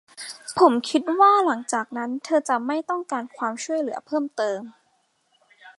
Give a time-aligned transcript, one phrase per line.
[0.59, 4.61] ผมคิดว่าหลังจากนั้นเธอจะไม่ต้องการความช่วยเหลือเพิ่มเติม